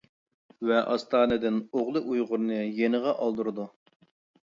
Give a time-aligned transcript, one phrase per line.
[0.69, 3.73] ۋە ئاستانىدىن ئوغلى ئۇيغۇرنى يېنىغا ئالدۇرىدۇ.